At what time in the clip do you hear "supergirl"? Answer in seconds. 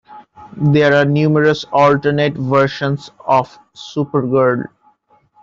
3.75-4.65